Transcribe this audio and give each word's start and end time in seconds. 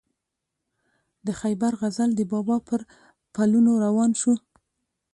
د 1.25 1.27
خیبر 1.41 1.71
غزل 1.81 2.09
د 2.15 2.21
بابا 2.31 2.57
پر 2.67 2.79
پلونو 3.33 3.71
روان 3.85 4.11
شو. 4.21 4.33